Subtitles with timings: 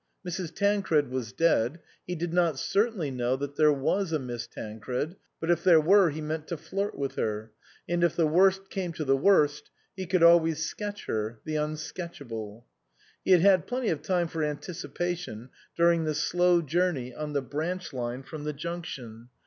[0.27, 0.55] Mrs.
[0.55, 5.51] Tancred was dead; he did not certainly know that there was a Miss Tancred, but
[5.51, 7.51] if there were he meant to flirt with her,
[7.87, 12.65] and if the worst came to the worst he could always sketch her (the unsketchable!).
[13.23, 17.93] He had had plenty of time for anticipation during the slow journey on the branch
[17.93, 19.29] line from the junction.